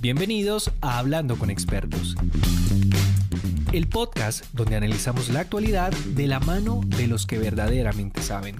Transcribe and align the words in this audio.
Bienvenidos 0.00 0.70
a 0.80 1.00
Hablando 1.00 1.36
con 1.36 1.50
Expertos, 1.50 2.14
el 3.72 3.88
podcast 3.88 4.44
donde 4.52 4.76
analizamos 4.76 5.28
la 5.28 5.40
actualidad 5.40 5.90
de 5.90 6.28
la 6.28 6.38
mano 6.38 6.82
de 6.84 7.08
los 7.08 7.26
que 7.26 7.36
verdaderamente 7.36 8.22
saben. 8.22 8.54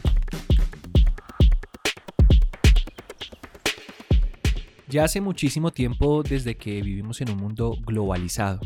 Ya 4.89 5.05
hace 5.05 5.21
muchísimo 5.21 5.71
tiempo 5.71 6.25
desde 6.25 6.57
que 6.57 6.83
vivimos 6.83 7.21
en 7.21 7.31
un 7.31 7.37
mundo 7.37 7.77
globalizado, 7.87 8.59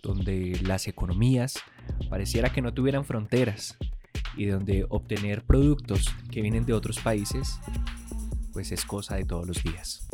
donde 0.00 0.60
las 0.62 0.86
economías 0.86 1.54
pareciera 2.08 2.52
que 2.52 2.62
no 2.62 2.72
tuvieran 2.72 3.04
fronteras 3.04 3.76
y 4.36 4.44
donde 4.44 4.86
obtener 4.90 5.42
productos 5.42 6.14
que 6.30 6.40
vienen 6.40 6.66
de 6.66 6.72
otros 6.72 7.00
países 7.00 7.58
pues 8.52 8.70
es 8.70 8.84
cosa 8.84 9.16
de 9.16 9.24
todos 9.24 9.44
los 9.46 9.62
días. 9.64 10.06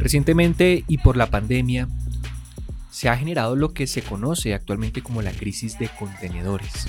Recientemente 0.00 0.82
y 0.88 0.96
por 0.96 1.18
la 1.18 1.26
pandemia 1.26 1.86
se 2.90 3.10
ha 3.10 3.18
generado 3.18 3.54
lo 3.54 3.74
que 3.74 3.86
se 3.86 4.00
conoce 4.00 4.54
actualmente 4.54 5.02
como 5.02 5.20
la 5.20 5.30
crisis 5.30 5.78
de 5.78 5.90
contenedores, 5.90 6.88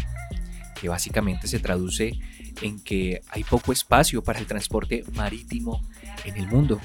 que 0.79 0.87
básicamente 0.87 1.49
se 1.49 1.59
traduce 1.59 2.13
en 2.61 2.79
que 2.79 3.21
hay 3.27 3.43
poco 3.43 3.73
espacio 3.73 4.23
para 4.23 4.39
el 4.39 4.45
transporte 4.45 5.03
marítimo 5.13 5.85
en 6.23 6.37
el 6.37 6.47
mundo, 6.47 6.79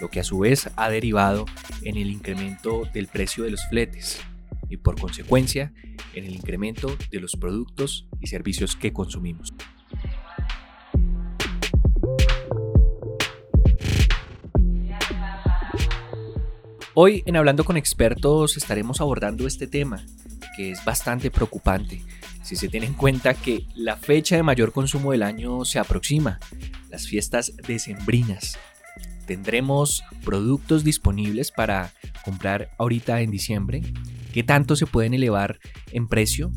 lo 0.00 0.10
que 0.10 0.18
a 0.18 0.24
su 0.24 0.40
vez 0.40 0.68
ha 0.74 0.90
derivado 0.90 1.46
en 1.82 1.96
el 1.96 2.10
incremento 2.10 2.82
del 2.92 3.06
precio 3.06 3.44
de 3.44 3.52
los 3.52 3.64
fletes 3.68 4.20
y 4.68 4.76
por 4.76 5.00
consecuencia 5.00 5.72
en 6.14 6.24
el 6.24 6.34
incremento 6.34 6.96
de 7.12 7.20
los 7.20 7.36
productos 7.36 8.08
y 8.20 8.26
servicios 8.26 8.74
que 8.74 8.92
consumimos. 8.92 9.54
Hoy 17.02 17.22
en 17.24 17.34
Hablando 17.36 17.64
con 17.64 17.78
Expertos 17.78 18.58
estaremos 18.58 19.00
abordando 19.00 19.46
este 19.46 19.66
tema, 19.66 20.04
que 20.54 20.70
es 20.70 20.84
bastante 20.84 21.30
preocupante, 21.30 22.02
si 22.42 22.56
se 22.56 22.68
tiene 22.68 22.84
en 22.84 22.92
cuenta 22.92 23.32
que 23.32 23.64
la 23.74 23.96
fecha 23.96 24.36
de 24.36 24.42
mayor 24.42 24.70
consumo 24.70 25.12
del 25.12 25.22
año 25.22 25.64
se 25.64 25.78
aproxima, 25.78 26.38
las 26.90 27.06
fiestas 27.06 27.54
decembrinas. 27.66 28.58
Tendremos 29.24 30.04
productos 30.26 30.84
disponibles 30.84 31.50
para 31.50 31.90
comprar 32.22 32.68
ahorita 32.76 33.22
en 33.22 33.30
diciembre. 33.30 33.80
¿Qué 34.34 34.42
tanto 34.42 34.76
se 34.76 34.84
pueden 34.84 35.14
elevar 35.14 35.58
en 35.92 36.06
precio? 36.06 36.52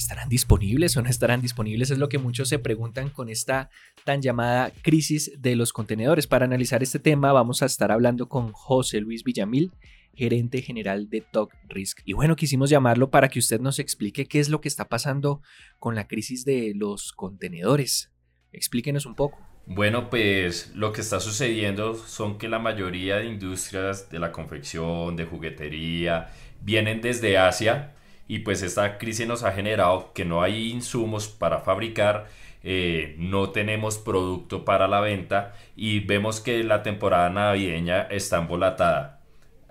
¿Estarán 0.00 0.30
disponibles 0.30 0.96
o 0.96 1.02
no 1.02 1.10
estarán 1.10 1.42
disponibles? 1.42 1.90
Es 1.90 1.98
lo 1.98 2.08
que 2.08 2.16
muchos 2.16 2.48
se 2.48 2.58
preguntan 2.58 3.10
con 3.10 3.28
esta 3.28 3.68
tan 4.04 4.22
llamada 4.22 4.72
crisis 4.80 5.30
de 5.38 5.54
los 5.56 5.74
contenedores. 5.74 6.26
Para 6.26 6.46
analizar 6.46 6.82
este 6.82 6.98
tema 6.98 7.34
vamos 7.34 7.60
a 7.60 7.66
estar 7.66 7.92
hablando 7.92 8.26
con 8.26 8.50
José 8.52 9.02
Luis 9.02 9.24
Villamil, 9.24 9.72
gerente 10.14 10.62
general 10.62 11.10
de 11.10 11.20
Talk 11.20 11.52
Risk. 11.68 12.00
Y 12.06 12.14
bueno, 12.14 12.34
quisimos 12.34 12.70
llamarlo 12.70 13.10
para 13.10 13.28
que 13.28 13.40
usted 13.40 13.60
nos 13.60 13.78
explique 13.78 14.24
qué 14.24 14.40
es 14.40 14.48
lo 14.48 14.62
que 14.62 14.68
está 14.68 14.88
pasando 14.88 15.42
con 15.78 15.94
la 15.94 16.08
crisis 16.08 16.46
de 16.46 16.72
los 16.74 17.12
contenedores. 17.12 18.10
Explíquenos 18.54 19.04
un 19.04 19.16
poco. 19.16 19.38
Bueno, 19.66 20.08
pues 20.08 20.72
lo 20.74 20.92
que 20.92 21.02
está 21.02 21.20
sucediendo 21.20 21.94
son 21.94 22.38
que 22.38 22.48
la 22.48 22.58
mayoría 22.58 23.16
de 23.16 23.26
industrias 23.26 24.08
de 24.08 24.18
la 24.18 24.32
confección, 24.32 25.14
de 25.16 25.26
juguetería, 25.26 26.32
vienen 26.62 27.02
desde 27.02 27.36
Asia 27.36 27.96
y 28.30 28.38
pues 28.38 28.62
esta 28.62 28.96
crisis 28.96 29.26
nos 29.26 29.42
ha 29.42 29.50
generado 29.50 30.12
que 30.12 30.24
no 30.24 30.40
hay 30.40 30.70
insumos 30.70 31.26
para 31.26 31.58
fabricar, 31.62 32.28
eh, 32.62 33.16
no 33.18 33.50
tenemos 33.50 33.98
producto 33.98 34.64
para 34.64 34.86
la 34.86 35.00
venta 35.00 35.56
y 35.74 35.98
vemos 35.98 36.40
que 36.40 36.62
la 36.62 36.84
temporada 36.84 37.28
navideña 37.28 38.02
está 38.02 38.38
embolatada. 38.38 39.20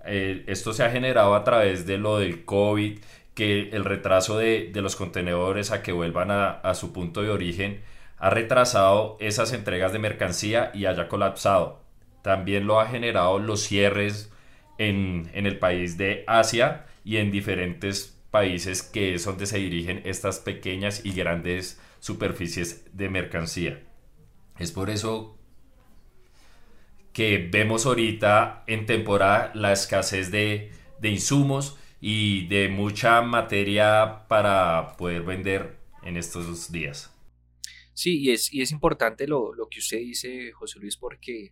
Eh, 0.06 0.44
esto 0.48 0.74
se 0.74 0.84
ha 0.84 0.92
generado 0.92 1.36
a 1.36 1.46
través 1.46 1.86
de 1.86 2.00
lo 2.00 2.20
del 2.20 2.44
COVID, 2.44 3.00
que 3.34 3.70
el 3.70 3.86
retraso 3.86 4.38
de, 4.38 4.70
los 4.76 4.98
contenedores 4.98 5.72
a 5.72 5.82
que 5.82 5.94
vuelvan 5.94 6.30
a, 6.30 6.74
su 6.74 6.92
punto 6.92 7.22
de 7.22 7.30
origen 7.30 7.80
ha 8.18 8.30
retrasado 8.30 9.16
esas 9.22 9.54
entregas 9.54 9.94
de 9.94 10.00
mercancía 10.00 10.72
y 10.74 10.86
haya 10.86 11.08
colapsado. 11.08 11.80
También 12.24 12.68
lo 12.68 12.82
ha 12.82 12.88
generado 12.88 13.40
los 13.40 13.62
cierres 13.64 14.34
en, 14.78 15.32
en 15.34 15.46
el 15.46 15.60
país 15.60 15.98
de 15.98 16.26
Asia 16.28 16.88
y 17.06 17.16
en 17.18 17.32
diferentes 17.32 18.19
países 18.32 18.84
que 18.84 19.16
es 19.16 19.26
donde 19.26 19.46
se 19.46 19.58
dirigen 19.58 20.02
estas 20.06 20.40
pequeñas 20.40 21.06
y 21.06 21.12
grandes 21.12 21.80
superficies 22.00 22.86
de 22.96 23.10
mercancía. 23.10 23.84
Es 24.58 24.72
por 24.72 24.90
eso 24.90 25.38
que 27.14 27.50
vemos 27.52 27.86
ahorita 27.86 28.64
en 28.68 28.86
temporada 28.86 29.52
la 29.56 29.74
escasez 29.74 30.32
de, 30.32 30.72
insumos 31.02 31.78
y 32.00 32.48
de 32.48 32.70
mucha 32.70 33.22
materia 33.22 34.26
para 34.28 34.96
poder 34.98 35.24
vender 35.24 35.78
en 36.04 36.18
estos 36.18 36.72
días. 36.72 37.14
Sí, 37.94 38.20
y 38.20 38.32
es, 38.32 38.54
y 38.54 38.62
es 38.62 38.72
importante 38.72 39.28
lo, 39.28 39.54
lo 39.54 39.68
que 39.68 39.80
usted 39.80 39.98
dice, 39.98 40.52
José 40.54 40.80
Luis, 40.80 40.96
porque 40.96 41.52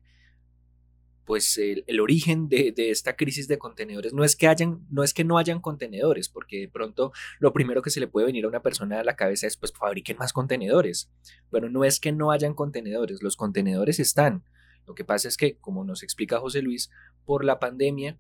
pues 1.27 1.57
el, 1.57 1.99
origen 1.99 2.47
de, 2.47 2.73
esta 2.77 3.17
crisis 3.17 3.49
de 3.49 3.57
contenedores 3.57 4.13
no 4.13 4.23
es 4.23 4.38
que 4.38 5.23
no 5.25 5.38
hayan 5.38 5.59
contenedores, 5.59 6.29
porque 6.29 6.61
de 6.61 6.67
pronto 6.69 7.11
lo 7.39 7.51
primero 7.51 7.81
que 7.81 7.89
se 7.89 7.99
le 7.99 8.07
puede 8.07 8.27
venir 8.27 8.45
a 8.45 8.47
una 8.47 8.61
persona 8.61 9.01
a 9.01 9.03
la 9.03 9.17
cabeza 9.17 9.45
es 9.45 9.57
pues 9.57 9.73
fabriquen 9.73 10.15
más 10.17 10.31
contenedores, 10.31 11.11
pero 11.51 11.69
no 11.69 11.83
es 11.83 11.99
que 11.99 12.13
no 12.13 12.31
hayan 12.31 12.53
contenedores, 12.53 13.21
los 13.21 13.35
contenedores 13.35 13.99
están. 13.99 14.45
Lo 14.85 14.95
que 14.95 15.03
pasa 15.03 15.27
es 15.27 15.35
que, 15.35 15.57
como 15.57 15.83
nos 15.83 16.01
explica 16.01 16.39
José 16.39 16.61
Luis, 16.61 16.89
por 17.25 17.44
la 17.44 17.59
pandemia 17.59 18.17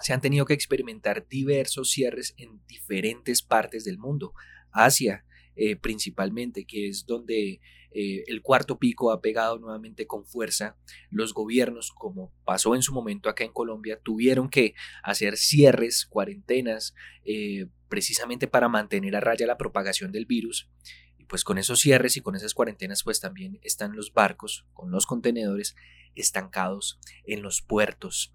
se 0.00 0.12
han 0.12 0.20
tenido 0.20 0.44
que 0.44 0.54
experimentar 0.54 1.28
diversos 1.28 1.90
cierres 1.92 2.34
en 2.38 2.60
diferentes 2.66 3.44
partes 3.44 3.84
del 3.84 3.98
mundo. 3.98 4.34
Asia, 4.72 5.24
eh, 5.54 5.76
principalmente, 5.76 6.64
que 6.64 6.88
es 6.88 7.06
donde 7.06 7.60
eh, 7.94 8.24
el 8.26 8.42
cuarto 8.42 8.78
pico 8.78 9.10
ha 9.10 9.20
pegado 9.20 9.58
nuevamente 9.58 10.06
con 10.06 10.24
fuerza. 10.24 10.76
Los 11.10 11.34
gobiernos, 11.34 11.92
como 11.92 12.32
pasó 12.44 12.74
en 12.74 12.82
su 12.82 12.92
momento 12.92 13.28
acá 13.28 13.44
en 13.44 13.52
Colombia, 13.52 14.00
tuvieron 14.02 14.48
que 14.48 14.74
hacer 15.02 15.36
cierres, 15.36 16.06
cuarentenas, 16.06 16.94
eh, 17.24 17.66
precisamente 17.88 18.46
para 18.46 18.68
mantener 18.68 19.16
a 19.16 19.20
raya 19.20 19.46
la 19.46 19.58
propagación 19.58 20.12
del 20.12 20.26
virus. 20.26 20.70
Y 21.18 21.24
pues 21.24 21.44
con 21.44 21.58
esos 21.58 21.80
cierres 21.80 22.16
y 22.16 22.20
con 22.20 22.34
esas 22.34 22.54
cuarentenas, 22.54 23.02
pues 23.02 23.20
también 23.20 23.58
están 23.62 23.94
los 23.94 24.12
barcos 24.12 24.66
con 24.72 24.90
los 24.90 25.06
contenedores 25.06 25.76
estancados 26.14 26.98
en 27.24 27.42
los 27.42 27.62
puertos. 27.62 28.34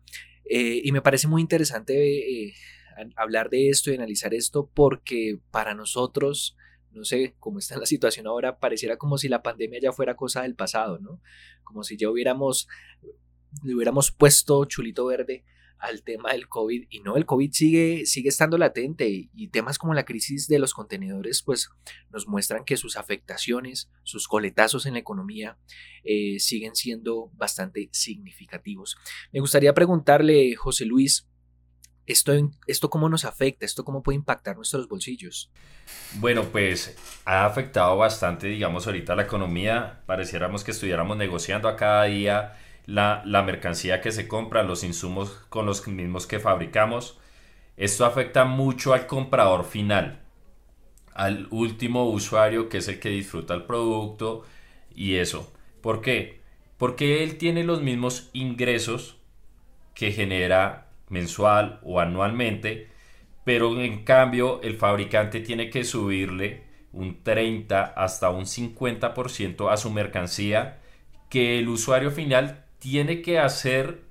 y 0.50 0.92
me 0.94 1.02
parece 1.02 1.28
muy 1.28 1.42
interesante 1.42 2.54
hablar 3.16 3.50
de 3.50 3.70
esto 3.70 3.92
y 3.92 3.96
analizar 3.96 4.34
esto 4.34 4.72
porque 4.74 5.40
para 5.52 5.74
nosotros 5.74 6.56
no 6.98 7.06
sé 7.06 7.36
cómo 7.40 7.60
está 7.60 7.78
la 7.78 7.86
situación 7.86 8.28
ahora, 8.28 8.60
pareciera 8.60 8.98
como 8.98 9.18
si 9.18 9.30
la 9.30 9.44
pandemia 9.44 9.80
ya 9.80 9.92
fuera 9.94 10.16
cosa 10.16 10.42
del 10.42 10.56
pasado, 10.56 11.00
¿no? 11.00 11.22
Como 11.64 11.84
si 11.84 11.96
ya 11.96 12.10
hubiéramos, 12.10 12.68
le 13.64 13.76
hubiéramos 13.76 14.12
puesto 14.12 14.66
chulito 14.66 15.06
verde 15.06 15.46
al 15.80 16.02
tema 16.04 16.32
del 16.32 16.48
COVID 16.50 16.88
y 16.90 17.00
no, 17.02 17.18
el 17.18 17.26
COVID 17.26 17.52
sigue, 17.52 18.06
sigue 18.06 18.30
estando 18.30 18.58
latente 18.58 19.08
y, 19.08 19.48
temas 19.50 19.78
como 19.78 19.94
la 19.94 20.06
crisis 20.06 20.48
de 20.48 20.60
los 20.60 20.74
contenedores 20.74 21.42
pues 21.42 21.70
nos 22.10 22.28
muestran 22.28 22.66
que 22.66 22.78
sus 22.78 22.98
afectaciones, 22.98 23.90
sus 24.04 24.28
coletazos 24.28 24.86
en 24.86 24.94
la 24.94 25.00
economía 25.00 25.58
eh, 26.04 26.40
siguen 26.40 26.76
siendo 26.76 27.32
bastante 27.36 27.90
significativos. 27.92 28.98
Me 29.32 29.40
gustaría 29.40 29.74
preguntarle, 29.74 30.56
José 30.56 30.86
Luis, 30.86 31.27
¿Esto, 32.08 32.32
¿Esto 32.68 32.90
cómo 32.90 33.10
nos 33.10 33.26
afecta? 33.26 33.66
¿Esto 33.66 33.84
cómo 33.84 34.02
puede 34.02 34.16
impactar 34.16 34.56
nuestros 34.56 34.88
bolsillos? 34.88 35.52
Bueno, 36.16 36.46
pues 36.46 36.98
ha 37.26 37.46
afectado 37.46 37.98
bastante, 37.98 38.48
digamos, 38.48 38.88
ahorita 38.88 39.14
la 39.14 39.24
economía. 39.24 40.02
Pareciéramos 40.06 40.64
que 40.64 40.72
estuviéramos 40.72 41.18
negociando 41.18 41.68
a 41.68 41.76
cada 41.76 42.06
día 42.06 42.58
la, 42.86 43.22
la 43.26 43.44
mercancía 43.44 44.00
que 44.00 44.14
se 44.14 44.26
compra, 44.26 44.64
los 44.64 44.86
insumos 44.86 45.32
con 45.50 45.66
los 45.66 45.86
mismos 45.86 46.28
que 46.28 46.40
fabricamos. 46.40 47.20
Esto 47.76 48.06
afecta 48.06 48.46
mucho 48.46 48.94
al 48.94 49.06
comprador 49.06 49.66
final, 49.66 50.22
al 51.14 51.48
último 51.52 52.10
usuario 52.10 52.70
que 52.70 52.78
es 52.78 52.88
el 52.88 53.02
que 53.02 53.10
disfruta 53.10 53.54
el 53.54 53.66
producto 53.66 54.46
y 54.96 55.16
eso. 55.16 55.54
¿Por 55.82 56.00
qué? 56.00 56.40
Porque 56.78 57.24
él 57.24 57.38
tiene 57.38 57.66
los 57.66 57.82
mismos 57.82 58.30
ingresos 58.32 59.18
que 59.94 60.14
genera 60.14 60.87
mensual 61.10 61.80
o 61.84 62.00
anualmente, 62.00 62.90
pero 63.44 63.80
en 63.82 64.04
cambio 64.04 64.62
el 64.62 64.76
fabricante 64.76 65.40
tiene 65.40 65.70
que 65.70 65.84
subirle 65.84 66.64
un 66.92 67.24
30 67.24 67.84
hasta 67.84 68.30
un 68.30 68.46
50% 68.46 69.72
a 69.72 69.78
su 69.78 69.90
mercancía 69.90 70.80
que 71.30 71.60
el 71.60 71.70
usuario 71.70 72.12
final 72.12 72.66
tiene 72.80 73.22
que 73.22 73.40
hacer 73.40 74.02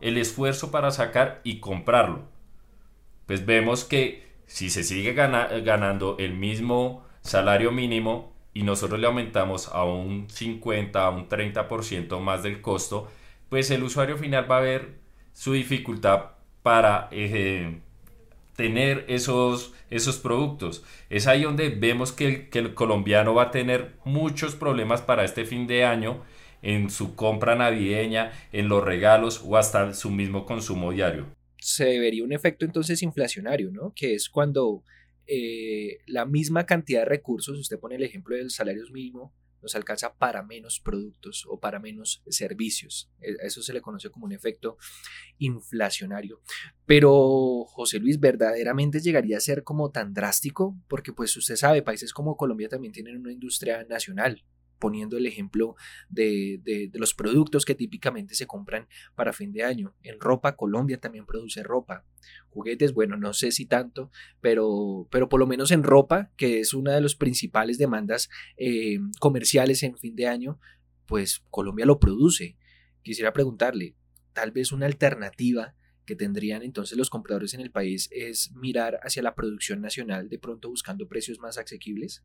el 0.00 0.18
esfuerzo 0.18 0.70
para 0.70 0.90
sacar 0.90 1.40
y 1.44 1.60
comprarlo. 1.60 2.28
Pues 3.26 3.46
vemos 3.46 3.84
que 3.84 4.24
si 4.46 4.70
se 4.70 4.84
sigue 4.84 5.14
ganando 5.14 6.16
el 6.18 6.34
mismo 6.34 7.04
salario 7.22 7.72
mínimo, 7.72 8.34
y 8.54 8.62
nosotros 8.62 9.00
le 9.00 9.08
aumentamos 9.08 9.68
a 9.68 9.82
un 9.84 10.30
50, 10.30 11.04
a 11.04 11.10
un 11.10 11.28
30% 11.28 12.20
más 12.20 12.44
del 12.44 12.60
costo, 12.60 13.10
pues 13.48 13.70
el 13.72 13.82
usuario 13.82 14.16
final 14.16 14.48
va 14.48 14.58
a 14.58 14.60
ver 14.60 15.00
su 15.32 15.54
dificultad 15.54 16.33
para 16.64 17.08
eh, 17.12 17.78
tener 18.56 19.04
esos, 19.08 19.74
esos 19.90 20.16
productos. 20.16 20.82
Es 21.10 21.26
ahí 21.26 21.42
donde 21.42 21.68
vemos 21.68 22.10
que 22.10 22.48
el 22.50 22.72
colombiano 22.72 23.34
va 23.34 23.44
a 23.44 23.50
tener 23.50 23.92
muchos 24.06 24.54
problemas 24.54 25.02
para 25.02 25.24
este 25.24 25.44
fin 25.44 25.66
de 25.66 25.84
año 25.84 26.24
en 26.62 26.88
su 26.88 27.14
compra 27.14 27.54
navideña, 27.54 28.32
en 28.50 28.68
los 28.68 28.82
regalos 28.82 29.42
o 29.44 29.58
hasta 29.58 29.92
su 29.92 30.10
mismo 30.10 30.46
consumo 30.46 30.90
diario. 30.90 31.26
Se 31.58 31.98
vería 31.98 32.24
un 32.24 32.32
efecto 32.32 32.64
entonces 32.64 33.02
inflacionario, 33.02 33.70
¿no? 33.70 33.92
Que 33.94 34.14
es 34.14 34.30
cuando 34.30 34.82
eh, 35.26 35.98
la 36.06 36.24
misma 36.24 36.64
cantidad 36.64 37.00
de 37.00 37.04
recursos, 37.04 37.58
usted 37.58 37.78
pone 37.78 37.96
el 37.96 38.02
ejemplo 38.02 38.36
del 38.36 38.50
salario 38.50 38.84
mínimo, 38.90 39.34
nos 39.64 39.74
alcanza 39.74 40.14
para 40.14 40.42
menos 40.42 40.78
productos 40.78 41.44
o 41.48 41.58
para 41.58 41.80
menos 41.80 42.22
servicios. 42.28 43.10
E, 43.20 43.34
eso 43.46 43.62
se 43.62 43.72
le 43.72 43.80
conoce 43.80 44.10
como 44.10 44.26
un 44.26 44.32
efecto 44.32 44.76
inflacionario. 45.38 46.42
Pero, 46.84 47.64
José 47.64 47.98
Luis, 47.98 48.20
¿verdaderamente 48.20 49.00
llegaría 49.00 49.38
a 49.38 49.40
ser 49.40 49.64
como 49.64 49.90
tan 49.90 50.12
drástico? 50.12 50.76
Porque 50.86 51.12
pues 51.12 51.34
usted 51.36 51.56
sabe, 51.56 51.82
países 51.82 52.12
como 52.12 52.36
Colombia 52.36 52.68
también 52.68 52.92
tienen 52.92 53.16
una 53.16 53.32
industria 53.32 53.84
nacional 53.84 54.44
poniendo 54.84 55.16
el 55.16 55.24
ejemplo 55.24 55.76
de, 56.10 56.90
los 56.92 57.14
productos 57.14 57.64
que 57.64 57.74
típicamente 57.74 58.34
se 58.34 58.46
compran 58.46 58.86
para 59.14 59.32
fin 59.32 59.50
de 59.50 59.64
año. 59.64 59.94
En 60.02 60.20
ropa, 60.20 60.56
Colombia 60.56 61.00
también 61.00 61.24
produce 61.24 61.62
ropa. 61.62 62.04
Juguetes, 62.50 62.92
bueno, 62.92 63.16
no 63.16 63.32
sé 63.32 63.50
si 63.50 63.64
tanto, 63.64 64.10
pero, 64.42 65.08
pero 65.10 65.30
por 65.30 65.40
lo 65.40 65.46
menos 65.46 65.70
en 65.70 65.84
ropa, 65.84 66.30
que 66.36 66.60
es 66.60 66.74
una 66.74 66.92
de 66.92 67.00
las 67.00 67.14
principales 67.14 67.78
demandas 67.78 68.28
eh, 68.58 68.98
comerciales 69.20 69.82
en 69.84 69.96
fin 69.96 70.16
de 70.16 70.26
año, 70.26 70.60
pues 71.06 71.42
Colombia 71.48 71.86
lo 71.86 71.98
produce. 71.98 72.58
Quisiera 73.00 73.32
preguntarle, 73.32 73.94
tal 74.34 74.50
vez 74.50 74.70
una 74.70 74.84
alternativa 74.84 75.74
que 76.04 76.14
tendrían 76.14 76.62
entonces 76.62 76.98
los 76.98 77.08
compradores 77.08 77.54
en 77.54 77.62
el 77.62 77.70
país 77.70 78.10
es 78.12 78.52
mirar 78.52 79.00
hacia 79.02 79.22
la 79.22 79.34
producción 79.34 79.80
nacional, 79.80 80.28
de 80.28 80.38
pronto 80.38 80.68
buscando 80.68 81.08
precios 81.08 81.38
más 81.38 81.56
asequibles? 81.56 82.22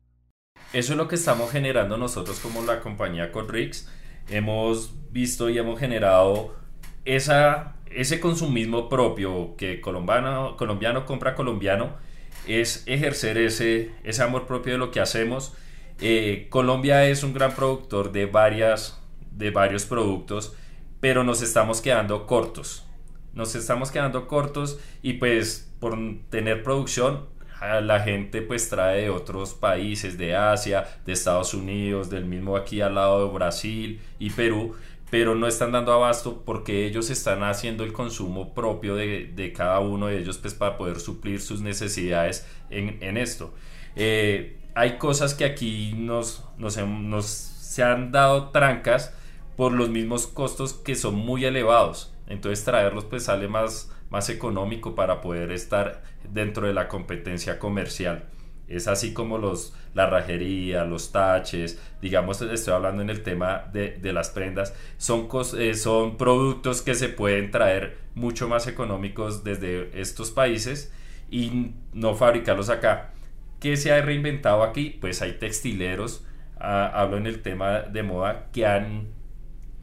Eso 0.72 0.92
es 0.92 0.96
lo 0.96 1.08
que 1.08 1.16
estamos 1.16 1.50
generando 1.50 1.96
nosotros 1.96 2.38
como 2.40 2.62
la 2.62 2.80
compañía 2.80 3.32
Codrix. 3.32 3.88
Hemos 4.28 4.92
visto 5.10 5.50
y 5.50 5.58
hemos 5.58 5.80
generado 5.80 6.54
esa, 7.04 7.74
ese 7.90 8.20
consumismo 8.20 8.88
propio 8.88 9.56
que 9.56 9.80
colombiano, 9.80 10.56
colombiano 10.56 11.06
compra 11.06 11.34
colombiano, 11.34 11.96
es 12.46 12.84
ejercer 12.86 13.36
ese, 13.38 13.90
ese 14.04 14.22
amor 14.22 14.46
propio 14.46 14.74
de 14.74 14.78
lo 14.78 14.90
que 14.90 15.00
hacemos. 15.00 15.54
Eh, 16.00 16.46
Colombia 16.50 17.06
es 17.08 17.22
un 17.24 17.34
gran 17.34 17.54
productor 17.54 18.12
de, 18.12 18.26
varias, 18.26 18.98
de 19.32 19.50
varios 19.50 19.84
productos, 19.84 20.54
pero 21.00 21.24
nos 21.24 21.42
estamos 21.42 21.80
quedando 21.80 22.26
cortos. 22.26 22.86
Nos 23.34 23.54
estamos 23.54 23.90
quedando 23.90 24.26
cortos 24.26 24.78
y 25.02 25.14
pues 25.14 25.72
por 25.78 25.96
tener 26.30 26.62
producción 26.62 27.26
la 27.60 28.00
gente 28.00 28.42
pues 28.42 28.68
trae 28.68 29.02
de 29.02 29.10
otros 29.10 29.54
países, 29.54 30.16
de 30.16 30.34
Asia, 30.34 30.86
de 31.04 31.12
Estados 31.12 31.54
Unidos, 31.54 32.10
del 32.10 32.24
mismo 32.24 32.56
aquí 32.56 32.80
al 32.80 32.94
lado 32.94 33.26
de 33.26 33.34
Brasil 33.34 34.00
y 34.18 34.30
Perú, 34.30 34.74
pero 35.10 35.34
no 35.34 35.46
están 35.46 35.72
dando 35.72 35.92
abasto 35.92 36.42
porque 36.44 36.86
ellos 36.86 37.10
están 37.10 37.42
haciendo 37.42 37.84
el 37.84 37.92
consumo 37.92 38.54
propio 38.54 38.94
de, 38.94 39.52
cada 39.56 39.80
uno 39.80 40.06
de 40.06 40.18
ellos 40.18 40.38
pues 40.38 40.54
para 40.54 40.76
poder 40.76 41.00
suplir 41.00 41.40
sus 41.40 41.60
necesidades 41.60 42.46
en, 42.70 43.16
esto. 43.16 43.52
Eh, 43.96 44.58
hay 44.74 44.98
cosas 44.98 45.34
que 45.34 45.44
aquí 45.44 45.92
nos, 45.96 46.44
nos, 46.56 46.76
nos 46.78 47.26
se 47.26 47.82
han 47.82 48.10
dado 48.10 48.48
trancas 48.48 49.14
por 49.56 49.72
los 49.72 49.90
mismos 49.90 50.26
costos 50.26 50.72
que 50.72 50.94
son 50.94 51.14
muy 51.14 51.44
elevados. 51.44 52.12
Entonces 52.26 52.64
traerlos 52.64 53.04
pues 53.04 53.24
sale 53.24 53.46
más, 53.46 53.92
más 54.10 54.28
económico 54.28 54.94
para 54.94 55.20
poder 55.20 55.52
estar 55.52 56.02
dentro 56.28 56.66
de 56.66 56.74
la 56.74 56.88
competencia 56.88 57.58
comercial. 57.58 58.24
Es 58.70 58.86
así 58.86 59.12
como 59.12 59.38
los, 59.38 59.74
la 59.94 60.08
rajería, 60.08 60.84
los 60.84 61.10
taches, 61.10 61.80
digamos, 62.00 62.40
estoy 62.40 62.72
hablando 62.72 63.02
en 63.02 63.10
el 63.10 63.24
tema 63.24 63.68
de, 63.72 63.98
las 64.12 64.30
prendas, 64.30 64.74
son, 64.96 65.28
eh, 65.58 65.74
son 65.74 66.16
productos 66.16 66.80
que 66.80 66.94
se 66.94 67.08
pueden 67.08 67.50
traer 67.50 67.98
mucho 68.14 68.48
más 68.48 68.68
económicos 68.68 69.42
desde 69.42 70.00
estos 70.00 70.30
países 70.30 70.92
y 71.30 71.72
no 71.92 72.14
fabricarlos 72.14 72.68
acá. 72.68 73.12
¿Qué 73.58 73.76
se 73.76 73.92
ha 73.92 74.00
reinventado 74.02 74.62
aquí? 74.62 74.96
Pues 75.00 75.20
hay 75.20 75.32
textileros, 75.32 76.24
ah, 76.58 76.92
hablo 76.94 77.16
en 77.16 77.26
el 77.26 77.42
tema 77.42 77.80
de 77.80 78.04
moda, 78.04 78.50
que 78.52 78.66
han 78.66 79.08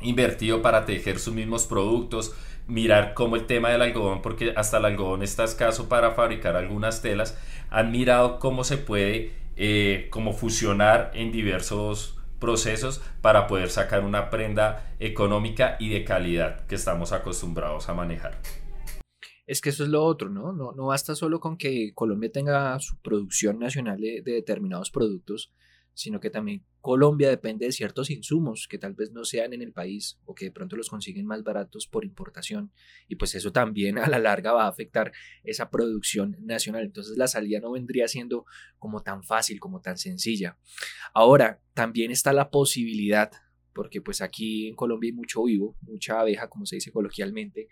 invertido 0.02 0.62
para 0.62 0.86
tejer 0.86 1.20
sus 1.20 1.34
mismos 1.34 1.66
productos, 1.66 2.36
mirar 2.68 3.14
cómo 3.14 3.36
el 3.36 3.46
tema 3.46 3.70
del 3.70 3.82
algodón, 3.82 4.22
porque 4.22 4.54
hasta 4.56 4.78
el 4.78 4.86
algodón 4.86 5.24
está 5.24 5.44
escaso 5.44 5.90
para 5.90 6.12
fabricar 6.12 6.56
algunas 6.56 7.02
telas, 7.02 7.38
han 7.70 7.92
mirado 7.92 8.40
cómo 8.40 8.64
se 8.64 8.78
puede 8.78 9.34
eh, 9.56 10.10
fusionar 10.38 11.12
en 11.14 11.32
diversos 11.32 12.20
procesos 12.40 13.02
para 13.22 13.48
poder 13.48 13.70
sacar 13.70 14.04
una 14.04 14.30
prenda 14.30 14.96
económica 15.00 15.78
y 15.80 15.90
de 15.90 16.04
calidad 16.04 16.66
que 16.68 16.76
estamos 16.76 17.12
acostumbrados 17.12 17.90
a 17.90 17.94
manejar. 17.94 18.40
Es 19.48 19.62
que 19.62 19.70
eso 19.70 19.84
es 19.84 19.90
lo 19.90 20.04
otro, 20.04 20.30
¿no? 20.30 20.52
No, 20.52 20.74
no 20.74 20.88
basta 20.88 21.16
solo 21.16 21.40
con 21.40 21.58
que 21.58 21.94
Colombia 21.96 22.32
tenga 22.32 22.78
su 22.80 22.98
producción 22.98 23.60
nacional 23.60 24.00
de 24.00 24.22
determinados 24.22 24.92
productos, 24.92 25.52
sino 25.98 26.20
que 26.20 26.30
también 26.30 26.64
Colombia 26.80 27.28
depende 27.28 27.66
de 27.66 27.72
ciertos 27.72 28.12
insumos 28.12 28.68
que 28.70 28.78
tal 28.78 28.94
vez 28.94 29.12
no 29.12 29.26
sean 29.26 29.52
en 29.54 29.64
el 29.64 29.74
país 29.74 30.20
o 30.26 30.36
que 30.36 30.46
de 30.46 30.52
pronto 30.52 30.76
los 30.76 30.90
consiguen 30.90 31.26
más 31.26 31.44
baratos 31.44 31.88
por 31.88 32.06
importación 32.06 32.72
y 33.08 33.16
pues 33.16 33.34
eso 33.34 33.52
también 33.52 33.98
a 33.98 34.08
la 34.08 34.20
larga 34.20 34.54
va 34.54 34.66
a 34.66 34.70
afectar 34.70 35.12
esa 35.44 35.72
producción 35.72 36.38
nacional. 36.40 36.84
Entonces 36.84 37.18
la 37.18 37.28
salida 37.28 37.60
no 37.62 37.72
vendría 37.72 38.08
siendo 38.08 38.46
como 38.78 39.02
tan 39.02 39.24
fácil, 39.24 39.60
como 39.60 39.82
tan 39.82 39.98
sencilla. 39.98 40.60
Ahora, 41.16 41.64
también 41.74 42.12
está 42.12 42.32
la 42.32 42.52
posibilidad, 42.52 43.32
porque 43.74 44.00
pues 44.00 44.22
aquí 44.22 44.68
en 44.68 44.76
Colombia 44.76 45.08
hay 45.08 45.16
mucho 45.16 45.46
vivo, 45.46 45.76
mucha 45.82 46.20
abeja, 46.20 46.48
como 46.48 46.68
se 46.68 46.76
dice 46.76 46.92
coloquialmente, 46.92 47.70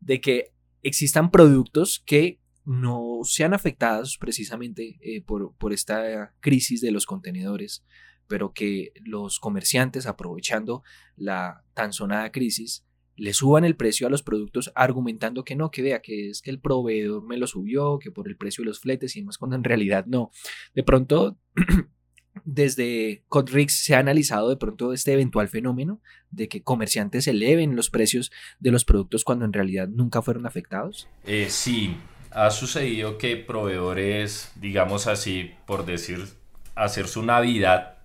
de 0.00 0.20
que 0.20 0.52
existan 0.82 1.30
productos 1.30 2.02
que 2.04 2.40
no 2.68 3.20
sean 3.24 3.54
afectadas 3.54 4.18
precisamente 4.18 4.98
eh, 5.00 5.22
por, 5.22 5.54
por 5.56 5.72
esta 5.72 6.34
crisis 6.40 6.82
de 6.82 6.90
los 6.90 7.06
contenedores, 7.06 7.82
pero 8.26 8.52
que 8.52 8.92
los 9.02 9.40
comerciantes, 9.40 10.06
aprovechando 10.06 10.82
la 11.16 11.64
tan 11.72 11.94
sonada 11.94 12.30
crisis, 12.30 12.84
le 13.16 13.32
suban 13.32 13.64
el 13.64 13.74
precio 13.74 14.06
a 14.06 14.10
los 14.10 14.22
productos 14.22 14.70
argumentando 14.74 15.44
que 15.44 15.56
no, 15.56 15.70
que 15.70 15.80
vea 15.80 16.02
que 16.02 16.28
es 16.28 16.42
que 16.42 16.50
el 16.50 16.60
proveedor 16.60 17.24
me 17.24 17.38
lo 17.38 17.46
subió, 17.46 17.98
que 17.98 18.10
por 18.10 18.28
el 18.28 18.36
precio 18.36 18.62
de 18.62 18.66
los 18.66 18.80
fletes 18.80 19.16
y 19.16 19.20
demás, 19.20 19.38
cuando 19.38 19.56
en 19.56 19.64
realidad 19.64 20.04
no. 20.04 20.30
De 20.74 20.82
pronto, 20.82 21.38
desde 22.44 23.24
Codrix 23.28 23.82
se 23.82 23.94
ha 23.94 24.00
analizado 24.00 24.50
de 24.50 24.58
pronto 24.58 24.92
este 24.92 25.14
eventual 25.14 25.48
fenómeno 25.48 26.02
de 26.30 26.48
que 26.48 26.62
comerciantes 26.62 27.26
eleven 27.28 27.76
los 27.76 27.88
precios 27.88 28.30
de 28.60 28.72
los 28.72 28.84
productos 28.84 29.24
cuando 29.24 29.46
en 29.46 29.54
realidad 29.54 29.88
nunca 29.88 30.20
fueron 30.20 30.44
afectados. 30.44 31.08
Eh, 31.24 31.46
sí, 31.48 31.96
ha 32.30 32.50
sucedido 32.50 33.18
que 33.18 33.36
proveedores, 33.36 34.52
digamos 34.56 35.06
así, 35.06 35.54
por 35.66 35.84
decir, 35.86 36.26
hacer 36.74 37.08
su 37.08 37.22
Navidad, 37.22 37.96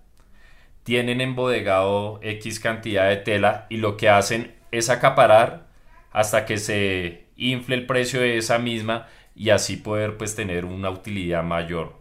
tienen 0.82 1.20
embodegado 1.20 2.20
X 2.22 2.60
cantidad 2.60 3.08
de 3.08 3.16
tela 3.16 3.66
y 3.70 3.78
lo 3.78 3.96
que 3.96 4.08
hacen 4.08 4.54
es 4.70 4.90
acaparar 4.90 5.66
hasta 6.12 6.44
que 6.44 6.58
se 6.58 7.26
infle 7.36 7.76
el 7.76 7.86
precio 7.86 8.20
de 8.20 8.36
esa 8.36 8.58
misma 8.58 9.06
y 9.34 9.50
así 9.50 9.76
poder 9.76 10.16
pues 10.16 10.36
tener 10.36 10.64
una 10.64 10.90
utilidad 10.90 11.42
mayor. 11.42 11.98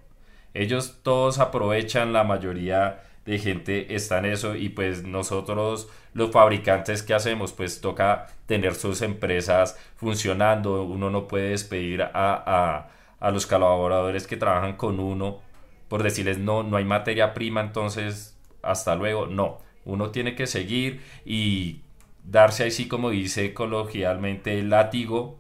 Ellos 0.53 0.99
todos 1.01 1.39
aprovechan 1.39 2.13
la 2.13 2.23
mayoría 2.23 3.01
de 3.25 3.39
gente 3.39 3.95
está 3.95 4.19
en 4.19 4.25
eso 4.25 4.55
y 4.55 4.69
pues 4.69 5.03
nosotros 5.03 5.89
los 6.13 6.31
fabricantes 6.31 7.03
que 7.03 7.13
hacemos 7.13 7.53
pues 7.53 7.81
toca 7.81 8.27
tener 8.45 8.75
sus 8.75 9.01
empresas 9.01 9.77
funcionando. 9.95 10.83
Uno 10.83 11.09
no 11.09 11.27
puede 11.27 11.49
despedir 11.49 12.03
a, 12.03 12.09
a, 12.13 12.89
a, 13.19 13.31
los 13.31 13.45
colaboradores 13.47 14.27
que 14.27 14.37
trabajan 14.37 14.75
con 14.75 14.99
uno 14.99 15.39
por 15.87 16.03
decirles 16.03 16.39
no 16.39 16.63
no 16.63 16.77
hay 16.77 16.85
materia 16.85 17.33
prima 17.33 17.61
entonces 17.61 18.37
hasta 18.61 18.95
luego 18.95 19.27
no 19.27 19.59
uno 19.85 20.09
tiene 20.11 20.35
que 20.35 20.47
seguir 20.47 21.01
y 21.25 21.81
darse 22.23 22.65
así 22.65 22.87
como 22.87 23.09
dice 23.09 23.53
coloquialmente 23.53 24.59
el 24.59 24.69
látigo 24.69 25.37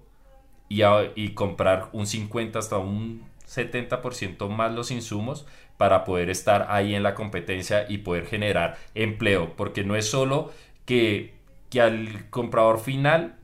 y, 0.69 0.81
y 1.15 1.29
comprar 1.29 1.89
un 1.93 2.05
50 2.05 2.59
hasta 2.59 2.77
un 2.77 3.23
70% 3.55 4.49
más 4.49 4.71
los 4.73 4.91
insumos 4.91 5.45
para 5.77 6.03
poder 6.03 6.29
estar 6.29 6.67
ahí 6.69 6.95
en 6.95 7.03
la 7.03 7.15
competencia 7.15 7.85
y 7.89 7.99
poder 7.99 8.25
generar 8.25 8.77
empleo, 8.95 9.55
porque 9.55 9.83
no 9.83 9.95
es 9.95 10.09
solo 10.09 10.51
que, 10.85 11.33
que 11.69 11.81
al 11.81 12.29
comprador 12.29 12.79
final 12.79 13.35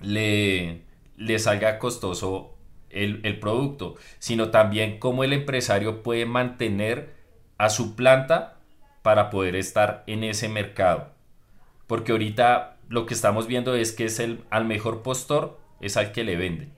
le, 0.00 0.82
le 1.16 1.38
salga 1.38 1.78
costoso 1.78 2.54
el, 2.90 3.20
el, 3.24 3.38
producto, 3.40 3.96
sino 4.18 4.50
también 4.50 4.98
cómo 4.98 5.24
el 5.24 5.32
empresario 5.32 6.02
puede 6.02 6.26
mantener 6.26 7.14
a 7.58 7.70
su 7.70 7.96
planta 7.96 8.58
para 9.02 9.30
poder 9.30 9.56
estar 9.56 10.04
en 10.06 10.24
ese 10.24 10.48
mercado. 10.48 11.12
Porque 11.86 12.12
ahorita 12.12 12.76
lo 12.88 13.06
que 13.06 13.14
estamos 13.14 13.46
viendo 13.46 13.74
es 13.74 13.92
que 13.92 14.04
es 14.04 14.18
el 14.18 14.44
al 14.50 14.64
mejor 14.64 15.02
postor 15.02 15.58
es 15.80 15.96
al 15.96 16.12
que 16.12 16.24
le 16.24 16.36
venden. 16.36 16.73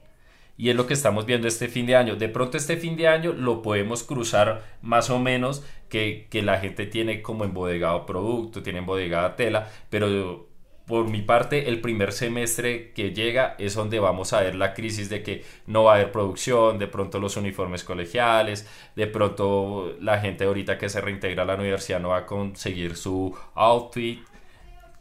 Y 0.57 0.71
es 0.71 0.77
lo 0.77 0.87
que 0.87 0.95
estamos 0.95 1.27
viendo 1.27 1.49
este 1.49 1.69
fin 1.69 1.87
de 1.87 1.97
año. 1.97 2.17
De 2.17 2.29
pronto 2.29 2.57
este 2.57 2.77
fin 2.77 2.97
de 2.97 3.09
año 3.09 3.33
lo 3.33 3.63
podemos 3.63 4.03
cruzar 4.03 4.65
más 4.83 5.11
o 5.11 5.19
menos 5.19 5.65
que, 5.89 6.27
que 6.31 6.43
la 6.43 6.59
gente 6.59 6.87
tiene 6.87 7.23
como 7.23 7.45
embodegado 7.45 8.07
producto, 8.07 8.63
tiene 8.63 8.79
embodegada 8.79 9.37
tela, 9.37 9.71
pero 9.91 10.47
por 10.87 11.09
mi 11.11 11.21
parte, 11.21 11.69
el 11.69 11.81
primer 11.81 12.13
semestre 12.13 12.93
que 12.93 13.11
llega 13.11 13.57
es 13.59 13.75
donde 13.75 13.99
vamos 13.99 14.33
a 14.33 14.41
ver 14.41 14.55
la 14.55 14.73
crisis 14.73 15.09
de 15.09 15.23
que 15.23 15.45
no 15.67 15.83
va 15.85 15.93
a 15.93 15.95
haber 15.97 16.13
producción, 16.13 16.79
de 16.79 16.87
pronto 16.87 17.19
los 17.19 17.37
uniformes 17.37 17.83
colegiales, 17.83 18.69
de 18.95 19.09
pronto 19.09 19.97
la 20.01 20.21
gente 20.21 20.45
ahorita 20.45 20.79
que 20.79 20.89
se 20.89 21.01
reintegra 21.01 21.43
a 21.43 21.47
la 21.47 21.57
universidad 21.57 21.99
no 21.99 22.11
va 22.11 22.19
a 22.19 22.27
conseguir 22.27 22.97
su 22.97 23.37
outfit. 23.55 24.21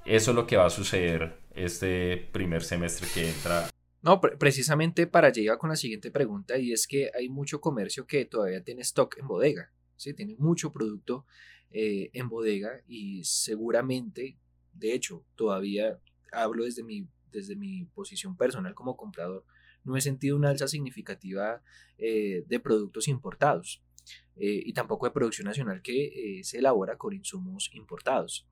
Eso 0.05 0.31
es 0.31 0.35
lo 0.35 0.47
que 0.47 0.57
va 0.57 0.65
a 0.65 0.71
suceder 0.71 1.37
este 1.53 2.17
primer 2.31 2.63
semestre 2.63 3.07
que 3.13 3.29
entra. 3.29 3.74
No, 4.05 4.21
precisamente 4.21 5.07
para 5.07 5.31
llegar 5.31 5.57
con 5.57 5.71
la 5.71 5.75
siguiente 5.75 6.11
pregunta 6.11 6.59
y 6.59 6.71
es 6.71 6.85
que 6.85 7.09
hay 7.17 7.27
mucho 7.27 7.59
comercio 7.59 8.05
que 8.05 8.23
todavía 8.25 8.63
tiene 8.63 8.83
stock 8.83 9.17
en 9.17 9.27
bodega, 9.27 9.73
¿sí? 9.95 10.13
tiene 10.13 10.35
mucho 10.37 10.71
producto 10.71 11.25
eh, 11.71 12.11
en 12.13 12.29
bodega 12.29 12.83
y 12.87 13.23
seguramente 13.23 14.37
de 14.73 14.93
hecho, 14.93 15.25
todavía 15.35 15.99
hablo 16.31 16.65
desde 16.65 16.83
mi, 16.83 17.07
desde 17.31 17.55
mi 17.55 17.85
posición 17.95 18.37
personal 18.37 18.75
como 18.75 18.95
comprador, 18.95 19.43
no 19.83 19.97
he 19.97 20.01
sentido 20.01 20.35
una 20.35 20.49
alza 20.49 20.67
significativa 20.67 21.63
eh, 21.97 22.43
de 22.45 22.59
productos 22.59 23.07
importados 23.07 23.81
eh, 24.35 24.61
y 24.63 24.73
tampoco 24.73 25.07
de 25.07 25.13
producción 25.13 25.47
nacional 25.47 25.81
que 25.81 26.41
se 26.43 26.59
elabora 26.59 26.97
con 26.97 27.13
insumos 27.13 27.71
importados. 27.73 28.47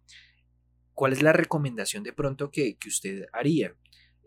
¿Cuál 0.96 1.14
es 1.14 1.22
la 1.22 1.34
recomendación 1.34 2.02
de 2.02 2.14
pronto 2.14 2.50
que, 2.50 2.76
que 2.76 2.90
usted 2.90 3.26
haría? 3.34 3.76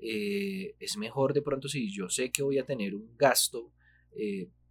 Es 0.00 0.96
mejor 0.96 1.32
de 1.32 1.42
pronto 1.42 1.68
si 1.68 1.90
yo 1.90 2.08
sé 2.08 2.30
que 2.30 2.42
voy 2.42 2.58
a 2.58 2.66
tener 2.66 2.94
un 2.94 3.16
gasto, 3.16 3.72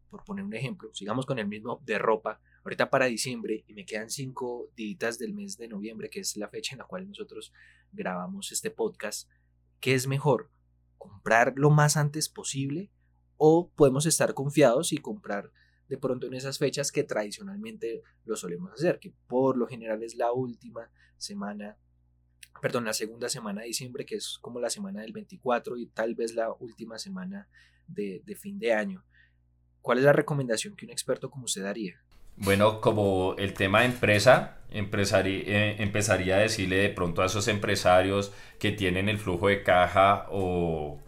por 0.10 0.24
poner 0.24 0.46
un 0.46 0.53
ejemplo, 0.53 0.94
sigamos 0.94 1.25
con 1.25 1.39
el 1.39 1.48
mismo 1.48 1.82
de 1.86 1.98
ropa, 1.98 2.39
ahorita 2.63 2.89
para 2.89 3.05
diciembre 3.05 3.63
y 3.67 3.74
me 3.74 3.86
quedan 3.86 4.10
cinco 4.10 4.72
días 4.75 5.20
del 5.20 5.34
mes 5.34 5.58
de 5.58 5.67
noviembre, 5.67 6.10
que 6.10 6.22
es 6.22 6.36
la 6.38 6.48
fecha 6.48 6.74
en 6.74 6.79
la 6.79 6.86
cual 6.86 7.08
nosotros 7.08 7.53
grabamos 7.91 8.51
este 8.51 8.72
podcast, 8.72 9.29
¿qué 9.79 9.94
es 9.94 10.08
mejor? 10.08 10.50
¿Comprar 10.98 11.53
lo 11.58 11.70
más 11.70 11.98
antes 11.98 12.29
posible 12.29 12.91
o 13.38 13.70
podemos 13.75 14.05
estar 14.05 14.34
confiados 14.34 14.94
y 14.94 14.98
comprar 14.98 15.51
de 15.89 15.98
pronto 15.98 16.25
en 16.27 16.34
esas 16.34 16.58
fechas 16.58 16.91
que 16.91 17.03
tradicionalmente 17.03 18.01
lo 18.24 18.36
solemos 18.36 18.72
hacer, 18.72 19.00
que 19.00 19.13
por 19.27 19.58
lo 19.58 19.67
general 19.67 20.01
es 20.01 20.15
la 20.15 20.32
última 20.32 20.89
semana, 21.17 21.77
perdón, 22.62 22.86
la 22.86 22.94
segunda 22.94 23.30
semana 23.30 23.62
de 23.62 23.68
diciembre, 23.68 24.06
que 24.06 24.16
es 24.16 24.38
como 24.42 24.60
la 24.60 24.70
semana 24.70 25.02
del 25.02 25.14
24 25.14 25.78
y 25.78 25.88
tal 25.88 26.16
vez 26.16 26.34
la 26.34 26.52
última 26.60 26.98
semana 26.98 27.48
de, 27.88 28.22
fin 28.40 28.60
de 28.60 28.74
año. 28.74 29.04
¿Cuál 29.82 30.00
es 30.00 30.04
la 30.04 30.14
recomendación 30.14 30.76
que 30.76 30.86
un 30.86 30.92
experto 30.92 31.30
como 31.30 31.46
usted 31.46 31.64
daría? 31.64 32.02
Bueno, 32.38 32.82
como 32.82 33.36
el 33.38 33.54
tema 33.54 33.82
de 33.82 33.86
empresa, 33.86 34.58
eh, 34.72 35.76
empezaría 35.80 36.36
a 36.36 36.40
decirle 36.40 36.78
de 36.78 36.90
pronto 36.90 37.22
a 37.22 37.28
esos 37.28 37.48
empresarios 37.48 38.34
que 38.60 38.72
tienen 38.72 39.10
el 39.10 39.20
flujo 39.20 39.48
de 39.48 39.64
caja 39.64 40.26
o 40.30 41.00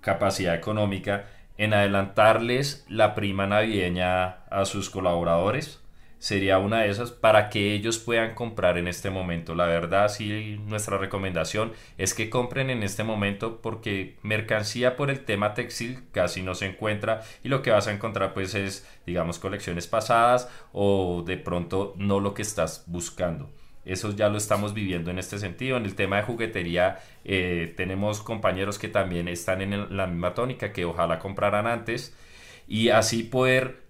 capacidad 0.00 0.54
económica 0.54 1.26
en 1.56 1.74
adelantarles 1.74 2.84
la 2.88 3.14
prima 3.14 3.46
navideña 3.46 4.44
a 4.44 4.64
sus 4.64 4.90
colaboradores 4.90 5.80
sería 6.18 6.58
una 6.58 6.80
de 6.80 6.90
esas 6.90 7.12
para 7.12 7.48
que 7.48 7.74
ellos 7.74 7.98
puedan 7.98 8.34
comprar 8.34 8.78
en 8.78 8.88
este 8.88 9.10
momento. 9.10 9.54
La 9.54 9.66
verdad, 9.66 10.08
sí, 10.08 10.60
nuestra 10.66 10.98
recomendación 10.98 11.72
es 11.96 12.14
que 12.14 12.30
compren 12.30 12.70
en 12.70 12.82
este 12.82 13.04
momento 13.04 13.60
porque 13.62 14.16
mercancía 14.22 14.96
por 14.96 15.10
el 15.10 15.24
tema 15.24 15.54
textil 15.54 16.04
casi 16.12 16.42
no 16.42 16.54
se 16.54 16.66
encuentra 16.66 17.22
y 17.42 17.48
lo 17.48 17.62
que 17.62 17.70
vas 17.70 17.86
a 17.86 17.92
encontrar 17.92 18.34
pues 18.34 18.54
es, 18.54 18.86
digamos, 19.06 19.38
colecciones 19.38 19.86
pasadas 19.86 20.50
o 20.72 21.22
de 21.24 21.36
pronto 21.36 21.94
no 21.96 22.20
lo 22.20 22.34
que 22.34 22.42
estás 22.42 22.84
buscando. 22.86 23.50
Eso 23.84 24.14
ya 24.14 24.28
lo 24.28 24.36
estamos 24.36 24.74
viviendo 24.74 25.10
en 25.10 25.18
este 25.18 25.38
sentido. 25.38 25.78
En 25.78 25.86
el 25.86 25.94
tema 25.94 26.16
de 26.16 26.22
juguetería 26.24 26.98
eh, 27.24 27.72
tenemos 27.76 28.20
compañeros 28.20 28.78
que 28.78 28.88
también 28.88 29.28
están 29.28 29.62
en 29.62 29.96
la 29.96 30.06
misma 30.06 30.34
tónica, 30.34 30.72
que 30.72 30.84
ojalá 30.84 31.18
compraran 31.18 31.66
antes 31.66 32.14
y 32.66 32.90
así 32.90 33.22
poder 33.22 33.87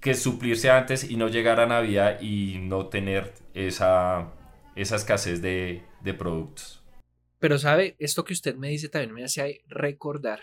que 0.00 0.14
suplirse 0.14 0.70
antes 0.70 1.10
y 1.10 1.16
no 1.16 1.28
llegar 1.28 1.60
a 1.60 1.66
Navidad 1.66 2.20
y 2.20 2.58
no 2.60 2.86
tener 2.88 3.34
esa, 3.54 4.32
esa 4.74 4.96
escasez 4.96 5.42
de, 5.42 5.82
de 6.02 6.14
productos. 6.14 6.82
Pero 7.38 7.58
sabe, 7.58 7.96
esto 7.98 8.24
que 8.24 8.32
usted 8.32 8.56
me 8.56 8.68
dice 8.68 8.88
también 8.88 9.14
me 9.14 9.24
hace 9.24 9.62
recordar 9.68 10.40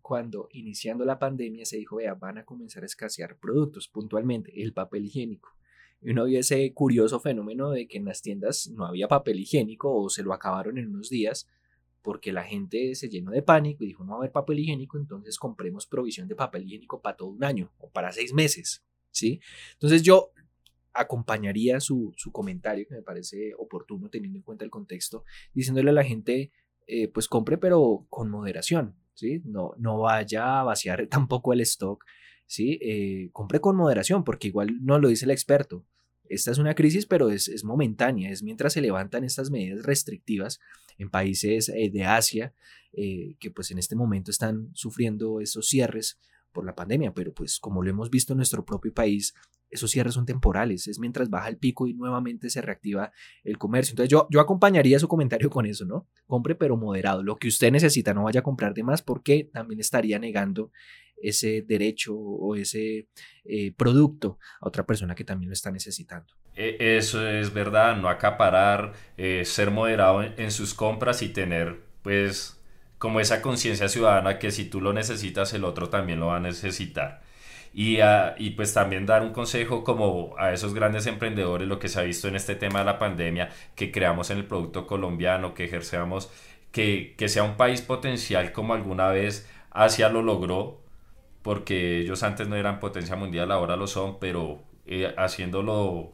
cuando 0.00 0.48
iniciando 0.52 1.04
la 1.04 1.18
pandemia 1.18 1.66
se 1.66 1.76
dijo, 1.76 1.96
vea, 1.96 2.14
van 2.14 2.38
a 2.38 2.44
comenzar 2.44 2.82
a 2.82 2.86
escasear 2.86 3.36
productos, 3.36 3.88
puntualmente 3.88 4.62
el 4.62 4.72
papel 4.72 5.04
higiénico. 5.04 5.50
Y 6.00 6.10
uno 6.10 6.24
vio 6.24 6.40
ese 6.40 6.72
curioso 6.72 7.20
fenómeno 7.20 7.70
de 7.70 7.86
que 7.86 7.98
en 7.98 8.06
las 8.06 8.22
tiendas 8.22 8.68
no 8.68 8.86
había 8.86 9.08
papel 9.08 9.40
higiénico 9.40 9.94
o 9.94 10.08
se 10.08 10.22
lo 10.22 10.32
acabaron 10.32 10.78
en 10.78 10.88
unos 10.88 11.10
días 11.10 11.48
porque 12.02 12.32
la 12.32 12.44
gente 12.44 12.94
se 12.94 13.08
llenó 13.08 13.30
de 13.30 13.42
pánico 13.42 13.84
y 13.84 13.88
dijo 13.88 14.04
no 14.04 14.10
va 14.12 14.16
a 14.16 14.18
haber 14.18 14.32
papel 14.32 14.58
higiénico, 14.58 14.98
entonces 14.98 15.38
compremos 15.38 15.86
provisión 15.86 16.28
de 16.28 16.34
papel 16.34 16.64
higiénico 16.64 17.00
para 17.00 17.16
todo 17.16 17.28
un 17.28 17.44
año 17.44 17.72
o 17.78 17.90
para 17.90 18.12
seis 18.12 18.32
meses, 18.32 18.84
¿sí? 19.10 19.40
Entonces 19.74 20.02
yo 20.02 20.32
acompañaría 20.94 21.80
su, 21.80 22.14
comentario, 22.32 22.86
que 22.86 22.94
me 22.94 23.02
parece 23.02 23.54
oportuno 23.56 24.10
teniendo 24.10 24.38
en 24.38 24.42
cuenta 24.42 24.64
el 24.64 24.70
contexto, 24.70 25.24
diciéndole 25.54 25.90
a 25.90 25.94
la 25.94 26.04
gente, 26.04 26.50
eh, 26.86 27.08
pues 27.08 27.28
compre 27.28 27.56
pero 27.58 28.06
con 28.10 28.30
moderación, 28.30 28.96
¿sí? 29.14 29.40
No, 29.44 29.72
no 29.78 29.98
vaya 29.98 30.60
a 30.60 30.64
vaciar 30.64 31.06
tampoco 31.10 31.52
el 31.52 31.60
stock, 31.62 32.04
¿sí? 32.46 32.78
Eh, 32.82 33.30
compre 33.32 33.60
con 33.60 33.76
moderación, 33.76 34.24
porque 34.24 34.48
igual 34.48 34.78
no 34.82 34.98
lo 34.98 35.08
dice 35.08 35.24
el 35.24 35.30
experto, 35.30 35.86
esta 36.28 36.50
es 36.50 36.58
una 36.58 36.74
crisis, 36.74 37.06
pero 37.06 37.30
es, 37.30 37.64
momentánea, 37.64 38.30
es 38.30 38.42
mientras 38.42 38.72
se 38.72 38.80
levantan 38.80 39.24
estas 39.24 39.50
medidas 39.50 39.84
restrictivas 39.84 40.60
en 40.98 41.10
países 41.10 41.68
eh, 41.68 41.90
de 41.92 42.04
Asia, 42.04 42.54
eh, 42.92 43.36
que 43.38 43.50
pues 43.50 43.70
en 43.70 43.78
este 43.78 43.96
momento 43.96 44.30
están 44.30 44.70
sufriendo 44.74 45.40
esos 45.40 45.68
cierres 45.68 46.18
por 46.52 46.64
la 46.66 46.74
pandemia, 46.74 47.12
pero 47.14 47.32
pues 47.32 47.58
como 47.58 47.82
lo 47.82 47.90
hemos 47.90 48.10
visto 48.10 48.32
en 48.32 48.38
nuestro 48.38 48.64
propio 48.64 48.92
país, 48.92 49.34
esos 49.72 49.90
cierres 49.90 50.14
son 50.14 50.26
temporales, 50.26 50.86
es 50.86 50.98
mientras 50.98 51.30
baja 51.30 51.48
el 51.48 51.56
pico 51.56 51.86
y 51.86 51.94
nuevamente 51.94 52.50
se 52.50 52.60
reactiva 52.60 53.10
el 53.42 53.56
comercio. 53.56 53.92
Entonces 53.92 54.10
yo, 54.10 54.28
yo 54.30 54.40
acompañaría 54.40 54.98
su 54.98 55.08
comentario 55.08 55.48
con 55.48 55.64
eso, 55.64 55.86
¿no? 55.86 56.06
Compre 56.26 56.54
pero 56.54 56.76
moderado, 56.76 57.22
lo 57.22 57.36
que 57.36 57.48
usted 57.48 57.72
necesita, 57.72 58.12
no 58.12 58.24
vaya 58.24 58.40
a 58.40 58.42
comprar 58.42 58.74
de 58.74 58.82
más 58.82 59.00
porque 59.00 59.48
también 59.50 59.80
estaría 59.80 60.18
negando 60.18 60.70
ese 61.22 61.62
derecho 61.62 62.14
o 62.14 62.56
ese 62.56 63.06
eh, 63.44 63.72
producto 63.76 64.38
a 64.60 64.68
otra 64.68 64.84
persona 64.84 65.14
que 65.14 65.24
también 65.24 65.48
lo 65.48 65.54
está 65.54 65.70
necesitando. 65.70 66.34
E, 66.54 66.96
eso 66.96 67.26
es 67.26 67.52
verdad, 67.52 67.96
no 67.96 68.08
acaparar, 68.08 68.92
eh, 69.16 69.44
ser 69.44 69.70
moderado 69.70 70.22
en, 70.22 70.50
sus 70.50 70.74
compras 70.74 71.22
y 71.22 71.30
tener 71.30 71.80
pues 72.02 72.60
como 72.98 73.20
esa 73.20 73.42
conciencia 73.42 73.88
ciudadana 73.88 74.38
que 74.38 74.50
si 74.50 74.64
tú 74.64 74.80
lo 74.80 74.92
necesitas 74.92 75.54
el 75.54 75.64
otro 75.64 75.88
también 75.88 76.20
lo 76.20 76.26
va 76.26 76.36
a 76.36 76.40
necesitar. 76.40 77.22
Y, 77.74 78.00
y, 78.36 78.50
pues 78.50 78.74
también 78.74 79.06
dar 79.06 79.22
un 79.22 79.32
consejo 79.32 79.82
como 79.82 80.34
a 80.38 80.52
esos 80.52 80.74
grandes 80.74 81.06
emprendedores, 81.06 81.66
lo 81.66 81.78
que 81.78 81.88
se 81.88 82.00
ha 82.00 82.02
visto 82.02 82.28
en 82.28 82.36
este 82.36 82.54
tema 82.54 82.80
de 82.80 82.84
la 82.84 82.98
pandemia, 82.98 83.48
que 83.74 83.90
creamos 83.90 84.28
en 84.30 84.36
el 84.38 84.44
producto 84.44 84.86
colombiano, 84.86 85.54
que 85.54 85.64
ejercemos, 85.64 86.30
que, 86.70 87.14
que 87.16 87.30
sea 87.30 87.44
un 87.44 87.56
país 87.56 87.80
potencial 87.80 88.52
como 88.52 88.74
alguna 88.74 89.08
vez 89.08 89.48
Asia 89.70 90.10
lo 90.10 90.20
logró, 90.20 90.81
porque 91.42 91.98
ellos 91.98 92.22
antes 92.22 92.48
no 92.48 92.56
eran 92.56 92.80
potencia 92.80 93.16
mundial, 93.16 93.50
ahora 93.50 93.76
lo 93.76 93.86
son, 93.86 94.18
pero 94.18 94.62
eh, 94.86 95.12
haciéndolo, 95.16 96.12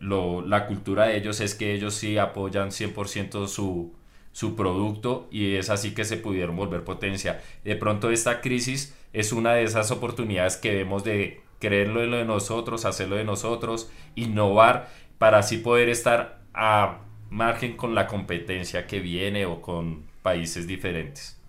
lo, 0.00 0.42
la 0.42 0.66
cultura 0.66 1.06
de 1.06 1.16
ellos 1.16 1.40
es 1.40 1.54
que 1.54 1.74
ellos 1.74 1.94
sí 1.94 2.18
apoyan 2.18 2.70
100% 2.70 3.46
su, 3.46 3.94
su 4.32 4.56
producto 4.56 5.28
y 5.30 5.54
es 5.54 5.70
así 5.70 5.94
que 5.94 6.04
se 6.04 6.16
pudieron 6.16 6.56
volver 6.56 6.84
potencia. 6.84 7.40
De 7.64 7.76
pronto 7.76 8.10
esta 8.10 8.40
crisis 8.40 8.96
es 9.12 9.32
una 9.32 9.54
de 9.54 9.62
esas 9.62 9.90
oportunidades 9.90 10.56
que 10.56 10.74
vemos 10.74 11.04
de 11.04 11.40
creerlo 11.60 12.02
en 12.02 12.10
lo 12.10 12.16
de 12.18 12.24
nosotros, 12.24 12.84
hacerlo 12.84 13.16
de 13.16 13.24
nosotros, 13.24 13.90
innovar 14.16 14.90
para 15.18 15.38
así 15.38 15.58
poder 15.58 15.88
estar 15.88 16.42
a 16.52 17.00
margen 17.30 17.76
con 17.76 17.94
la 17.94 18.06
competencia 18.06 18.86
que 18.86 19.00
viene 19.00 19.46
o 19.46 19.62
con 19.62 20.04
países 20.22 20.66
diferentes. 20.66 21.40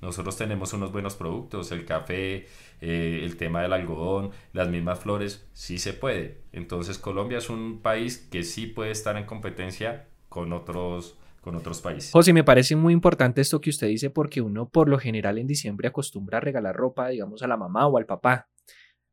Nosotros 0.00 0.36
tenemos 0.36 0.72
unos 0.72 0.92
buenos 0.92 1.14
productos, 1.16 1.72
el 1.72 1.84
café, 1.84 2.46
eh, 2.80 3.20
el 3.22 3.36
tema 3.36 3.62
del 3.62 3.72
algodón, 3.72 4.30
las 4.52 4.68
mismas 4.68 5.00
flores, 5.00 5.48
sí 5.52 5.78
se 5.78 5.92
puede. 5.92 6.42
Entonces 6.52 6.98
Colombia 6.98 7.38
es 7.38 7.50
un 7.50 7.80
país 7.82 8.18
que 8.30 8.42
sí 8.42 8.66
puede 8.66 8.90
estar 8.90 9.16
en 9.16 9.24
competencia 9.24 10.08
con 10.28 10.52
otros 10.52 11.18
con 11.40 11.54
otros 11.54 11.80
países. 11.80 12.10
José, 12.10 12.32
me 12.32 12.42
parece 12.42 12.74
muy 12.74 12.92
importante 12.92 13.40
esto 13.40 13.60
que 13.60 13.70
usted 13.70 13.86
dice 13.86 14.10
porque 14.10 14.40
uno 14.40 14.68
por 14.68 14.88
lo 14.88 14.98
general 14.98 15.38
en 15.38 15.46
diciembre 15.46 15.86
acostumbra 15.86 16.38
a 16.38 16.40
regalar 16.40 16.74
ropa, 16.74 17.08
digamos, 17.08 17.40
a 17.44 17.46
la 17.46 17.56
mamá 17.56 17.86
o 17.86 17.98
al 17.98 18.04
papá. 18.04 18.48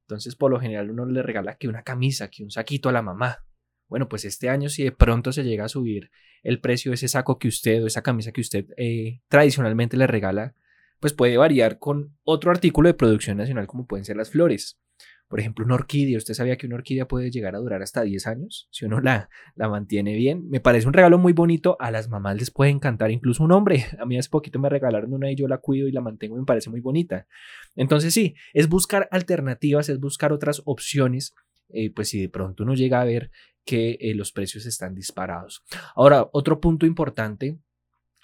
Entonces, 0.07 0.35
por 0.35 0.49
lo 0.49 0.59
general, 0.59 0.89
uno 0.89 1.05
le 1.05 1.21
regala 1.21 1.57
que 1.57 1.67
una 1.67 1.83
camisa, 1.83 2.29
que 2.29 2.43
un 2.43 2.49
saquito 2.49 2.89
a 2.89 2.91
la 2.91 3.03
mamá. 3.03 3.45
Bueno, 3.87 4.09
pues 4.09 4.25
este 4.25 4.49
año, 4.49 4.69
si 4.69 4.83
de 4.83 4.91
pronto 4.91 5.31
se 5.31 5.43
llega 5.43 5.65
a 5.65 5.69
subir 5.69 6.09
el 6.41 6.59
precio 6.59 6.89
de 6.89 6.95
ese 6.95 7.07
saco 7.07 7.37
que 7.37 7.47
usted 7.47 7.83
o 7.83 7.87
esa 7.87 8.01
camisa 8.01 8.31
que 8.31 8.41
usted 8.41 8.65
eh, 8.77 9.21
tradicionalmente 9.27 9.95
le 9.95 10.07
regala, 10.07 10.55
pues 11.03 11.11
puede 11.11 11.35
variar 11.35 11.79
con 11.79 12.17
otro 12.23 12.49
artículo 12.49 12.87
de 12.87 12.93
producción 12.93 13.35
nacional 13.35 13.67
como 13.67 13.85
pueden 13.87 14.05
ser 14.05 14.15
las 14.15 14.29
flores. 14.29 14.79
Por 15.27 15.41
ejemplo, 15.41 15.65
una 15.65 15.75
orquídea. 15.75 16.17
¿Usted 16.17 16.33
sabía 16.33 16.55
que 16.55 16.65
una 16.65 16.77
orquídea 16.77 17.09
puede 17.09 17.29
llegar 17.29 17.55
a 17.55 17.57
durar 17.57 17.81
hasta 17.81 18.03
10 18.03 18.25
años 18.25 18.69
si 18.71 18.85
uno 18.85 19.01
la, 19.01 19.29
la 19.55 19.67
mantiene 19.67 20.15
bien? 20.15 20.47
Me 20.49 20.61
parece 20.61 20.87
un 20.87 20.93
regalo 20.93 21.17
muy 21.17 21.33
bonito. 21.33 21.75
A 21.81 21.91
las 21.91 22.07
mamás 22.07 22.37
les 22.37 22.51
puede 22.51 22.71
encantar 22.71 23.11
incluso 23.11 23.43
un 23.43 23.51
hombre. 23.51 23.83
A 23.99 24.05
mí 24.05 24.17
hace 24.17 24.29
poquito 24.29 24.59
me 24.59 24.69
regalaron 24.69 25.13
una 25.13 25.29
y 25.29 25.35
yo 25.35 25.49
la 25.49 25.57
cuido 25.57 25.89
y 25.89 25.91
la 25.91 25.99
mantengo 25.99 26.37
y 26.37 26.39
me 26.39 26.45
parece 26.45 26.69
muy 26.69 26.79
bonita. 26.79 27.27
Entonces 27.75 28.13
sí, 28.13 28.35
es 28.53 28.69
buscar 28.69 29.09
alternativas, 29.11 29.89
es 29.89 29.99
buscar 29.99 30.31
otras 30.31 30.61
opciones. 30.63 31.35
Eh, 31.67 31.91
pues 31.93 32.07
si 32.07 32.21
de 32.21 32.29
pronto 32.29 32.63
uno 32.63 32.75
llega 32.75 33.01
a 33.01 33.03
ver 33.03 33.29
que 33.65 33.97
eh, 33.99 34.15
los 34.15 34.31
precios 34.31 34.65
están 34.65 34.95
disparados. 34.95 35.65
Ahora, 35.95 36.29
otro 36.31 36.61
punto 36.61 36.85
importante 36.85 37.59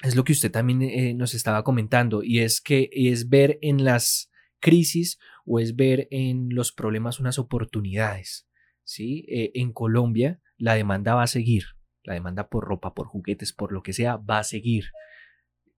es 0.02 0.16
lo 0.16 0.24
que 0.24 0.34
usted 0.34 0.52
también 0.52 0.82
eh, 0.82 1.14
nos 1.14 1.34
estaba 1.34 1.64
comentando 1.64 2.24
y 2.24 2.40
es 2.40 2.62
que 2.62 2.90
es 2.94 3.30
ver 3.30 3.60
en 3.62 3.84
las 3.84 4.32
crisis 4.60 5.20
o 5.46 5.60
es 5.60 5.76
ver 5.76 6.08
en 6.12 6.50
los 6.54 6.72
problemas 6.72 7.20
unas 7.20 7.40
oportunidades. 7.40 8.48
¿sí? 8.84 9.26
Eh, 9.28 9.52
en 9.56 9.74
Colombia 9.74 10.40
la 10.58 10.76
demanda 10.76 11.16
va 11.16 11.24
a 11.24 11.28
seguir, 11.28 11.64
la 12.04 12.14
demanda 12.14 12.48
por 12.50 12.66
ropa, 12.66 12.94
por 12.94 13.08
juguetes, 13.08 13.54
por 13.54 13.72
lo 13.72 13.82
que 13.84 13.94
sea, 13.94 14.18
va 14.18 14.40
a 14.40 14.44
seguir. 14.44 14.86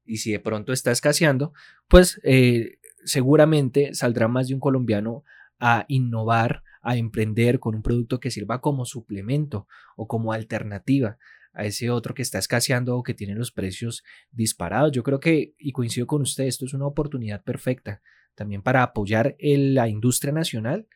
Y 0.05 0.17
si 0.17 0.31
de 0.31 0.39
pronto 0.39 0.73
está 0.73 0.91
escaseando, 0.91 1.53
pues 1.87 2.19
eh, 2.23 2.79
seguramente 3.05 3.93
saldrá 3.93 4.27
más 4.27 4.47
de 4.47 4.55
un 4.55 4.59
colombiano 4.59 5.23
a 5.59 5.85
innovar, 5.87 6.63
a 6.81 6.97
emprender 6.97 7.59
con 7.59 7.75
un 7.75 7.83
producto 7.83 8.19
que 8.19 8.31
sirva 8.31 8.61
como 8.61 8.85
suplemento 8.85 9.67
o 9.95 10.07
como 10.07 10.33
alternativa 10.33 11.17
a 11.53 11.65
ese 11.65 11.89
otro 11.89 12.13
que 12.13 12.21
está 12.21 12.39
escaseando 12.39 12.95
o 12.95 13.03
que 13.03 13.13
tiene 13.13 13.35
los 13.35 13.51
precios 13.51 14.03
disparados. 14.31 14.91
Yo 14.91 15.03
creo 15.03 15.19
que, 15.19 15.53
y 15.57 15.71
coincido 15.71 16.07
con 16.07 16.21
usted, 16.21 16.45
esto 16.45 16.65
es 16.65 16.73
una 16.73 16.87
oportunidad 16.87 17.43
perfecta 17.43 18.01
también 18.35 18.61
para 18.61 18.83
apoyar 18.83 19.35
la 19.39 19.87
industria 19.87 20.31
nacional 20.33 20.87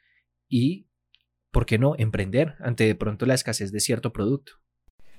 y, 0.48 0.88
¿por 1.52 1.66
qué 1.66 1.78
no?, 1.78 1.96
emprender 1.98 2.56
ante 2.60 2.86
de 2.86 2.96
pronto 2.96 3.26
la 3.26 3.34
escasez 3.34 3.72
de 3.72 3.80
cierto 3.80 4.14
producto. 4.14 4.54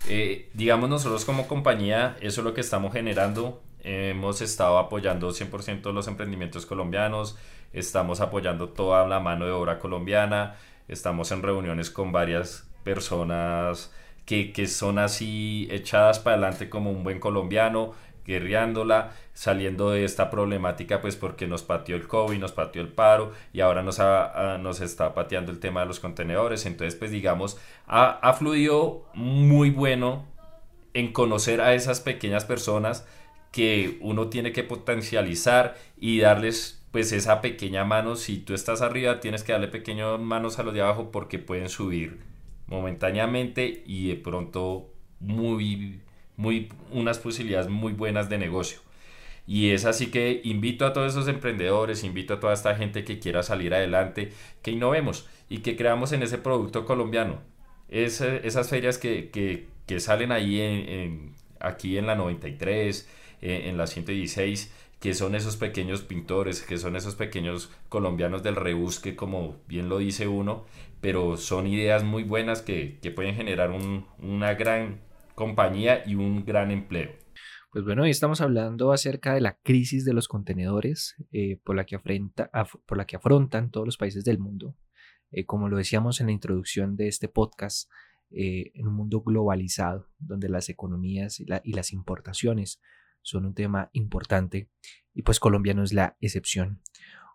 Eh, 0.08 0.50
digamos 0.54 0.88
nosotros 0.88 1.24
como 1.24 1.48
compañía, 1.48 2.16
eso 2.20 2.40
es 2.40 2.44
lo 2.44 2.54
que 2.54 2.60
estamos 2.60 2.92
generando. 2.92 3.62
hemos 3.80 4.40
estado 4.40 4.78
apoyando 4.78 5.30
100% 5.30 5.92
los 5.92 6.08
emprendimientos 6.08 6.66
colombianos, 6.66 7.36
estamos 7.72 8.20
apoyando 8.20 8.70
toda 8.70 9.06
la 9.06 9.20
mano 9.20 9.46
de 9.46 9.52
obra 9.52 9.78
colombiana, 9.78 10.56
estamos 10.88 11.30
en 11.30 11.42
reuniones 11.42 11.90
con 11.90 12.10
varias 12.10 12.68
personas 12.82 13.92
que, 14.26 14.52
que 14.52 14.66
son 14.66 14.98
así 14.98 15.68
echadas 15.70 16.18
para 16.18 16.36
adelante 16.36 16.68
como 16.68 16.90
un 16.90 17.04
buen 17.04 17.20
colombiano, 17.20 17.94
guerreándola, 18.26 19.12
saliendo 19.32 19.90
de 19.90 20.04
esta 20.04 20.30
problemática, 20.30 21.00
pues 21.00 21.14
porque 21.14 21.46
nos 21.46 21.62
pateó 21.62 21.94
el 21.96 22.08
COVID, 22.08 22.38
nos 22.38 22.52
pateó 22.52 22.82
el 22.82 22.88
paro 22.88 23.32
y 23.52 23.60
ahora 23.60 23.82
nos, 23.82 23.98
nos 24.60 24.80
está 24.80 25.14
pateando 25.14 25.52
el 25.52 25.60
tema 25.60 25.80
de 25.80 25.86
los 25.86 26.00
contenedores. 26.00 26.66
Entonces, 26.66 26.96
pues 26.96 27.12
digamos, 27.12 27.56
ha, 27.86 28.18
ha 28.18 28.32
fluido 28.32 29.06
muy 29.14 29.70
bueno 29.70 30.26
en 30.92 31.12
conocer 31.12 31.60
a 31.60 31.74
esas 31.74 32.00
pequeñas 32.00 32.44
personas 32.44 33.06
que 33.52 33.98
uno 34.00 34.28
tiene 34.28 34.52
que 34.52 34.64
potencializar 34.64 35.76
y 35.96 36.20
darles 36.20 36.84
pues 36.90 37.12
esa 37.12 37.40
pequeña 37.40 37.84
mano. 37.84 38.16
Si 38.16 38.38
tú 38.38 38.54
estás 38.54 38.82
arriba, 38.82 39.20
tienes 39.20 39.44
que 39.44 39.52
darle 39.52 39.68
pequeñas 39.68 40.18
manos 40.18 40.58
a 40.58 40.64
los 40.64 40.74
de 40.74 40.80
abajo 40.80 41.12
porque 41.12 41.38
pueden 41.38 41.68
subir 41.68 42.35
momentáneamente 42.66 43.82
y 43.86 44.08
de 44.08 44.16
pronto 44.16 44.90
muy 45.20 46.00
muy, 46.36 46.68
unas 46.92 47.18
posibilidades 47.18 47.68
muy 47.68 47.92
buenas 47.92 48.28
de 48.28 48.38
negocio. 48.38 48.78
Y 49.46 49.70
es 49.70 49.84
así 49.84 50.08
que 50.08 50.40
invito 50.44 50.86
a 50.86 50.92
todos 50.92 51.12
esos 51.12 51.28
emprendedores, 51.28 52.04
invito 52.04 52.34
a 52.34 52.40
toda 52.40 52.52
esta 52.52 52.74
gente 52.74 53.04
que 53.04 53.18
quiera 53.18 53.42
salir 53.42 53.74
adelante, 53.74 54.32
que 54.62 54.72
innovemos 54.72 55.28
y 55.48 55.58
que 55.58 55.76
creamos 55.76 56.12
en 56.12 56.22
ese 56.22 56.38
producto 56.38 56.84
colombiano. 56.84 57.40
Es, 57.88 58.20
esas 58.20 58.68
ferias 58.68 58.98
que, 58.98 59.30
que, 59.30 59.68
que 59.86 60.00
salen 60.00 60.32
ahí 60.32 60.60
en, 60.60 61.34
aquí 61.60 61.96
en 61.96 62.06
la 62.06 62.16
93, 62.16 63.08
eh, 63.40 63.62
en 63.68 63.76
la 63.76 63.86
116, 63.86 64.72
que 64.98 65.14
son 65.14 65.36
esos 65.36 65.56
pequeños 65.56 66.02
pintores, 66.02 66.62
que 66.62 66.78
son 66.78 66.96
esos 66.96 67.14
pequeños 67.14 67.70
colombianos 67.88 68.42
del 68.42 68.56
rebusque, 68.56 69.14
como 69.14 69.56
bien 69.68 69.88
lo 69.88 69.98
dice 69.98 70.26
uno, 70.26 70.64
pero 71.06 71.36
son 71.36 71.68
ideas 71.68 72.02
muy 72.02 72.24
buenas 72.24 72.62
que, 72.62 72.98
pueden 73.14 73.36
generar 73.36 73.70
un, 73.70 74.06
una 74.18 74.54
gran 74.54 75.02
compañía 75.36 76.02
y 76.04 76.16
un 76.16 76.44
gran 76.44 76.72
empleo. 76.72 77.12
Pues 77.70 77.84
bueno, 77.84 78.02
hoy 78.02 78.10
estamos 78.10 78.40
hablando 78.40 78.90
acerca 78.90 79.32
de 79.32 79.40
la 79.40 79.56
crisis 79.62 80.04
de 80.04 80.12
los 80.12 80.26
contenedores 80.26 81.14
eh, 81.30 81.60
por, 81.62 81.76
la 81.76 81.86
que 81.86 81.94
afrenta, 81.94 82.50
por 82.86 82.98
la 82.98 83.06
que 83.06 83.14
afrontan 83.14 83.70
todos 83.70 83.86
los 83.86 83.96
países 83.96 84.24
del 84.24 84.40
mundo. 84.40 84.74
Eh, 85.30 85.46
como 85.46 85.68
lo 85.68 85.76
decíamos 85.76 86.20
en 86.20 86.26
la 86.26 86.32
introducción 86.32 86.96
de 86.96 87.06
este 87.06 87.28
podcast, 87.28 87.88
eh, 88.30 88.72
en 88.74 88.88
un 88.88 88.94
mundo 88.94 89.20
globalizado, 89.20 90.08
donde 90.18 90.48
las 90.48 90.68
economías 90.70 91.38
y, 91.38 91.46
y 91.62 91.72
las 91.72 91.92
importaciones 91.92 92.80
son 93.22 93.46
un 93.46 93.54
tema 93.54 93.90
importante, 93.92 94.70
y 95.14 95.22
pues 95.22 95.38
Colombia 95.38 95.72
no 95.72 95.84
es 95.84 95.92
la 95.92 96.16
excepción. 96.20 96.80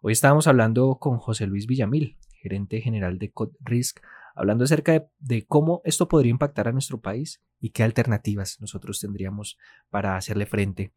Hoy 0.02 0.12
estábamos 0.12 0.48
hablando 0.48 0.98
con 1.00 1.20
José 1.20 1.48
Luis 1.48 1.68
Villamil, 1.68 2.18
gerente 2.42 2.82
general 2.82 3.20
de 3.20 3.32
Code 3.32 3.54
Risk, 3.62 4.00
hablando 4.36 4.64
acerca 4.64 5.06
de, 5.20 5.46
cómo 5.46 5.82
esto 5.86 6.08
podría 6.08 6.32
impactar 6.32 6.68
a 6.68 6.72
nuestro 6.72 7.00
país 7.00 7.42
y 7.60 7.70
qué 7.70 7.84
alternativas 7.84 8.60
nosotros 8.60 9.00
tendríamos 9.00 9.58
para 9.90 10.18
hacerle 10.18 10.46
frente 10.46 10.92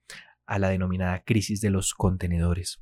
a 0.46 0.58
la 0.58 0.70
denominada 0.70 1.22
crisis 1.24 1.60
de 1.60 1.70
los 1.70 1.94
contenedores. 1.94 2.80